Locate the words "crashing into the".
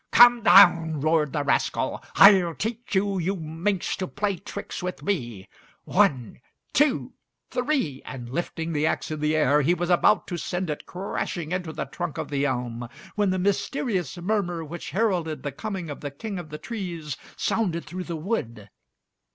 10.87-11.85